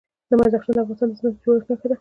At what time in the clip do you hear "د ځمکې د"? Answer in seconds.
1.09-1.41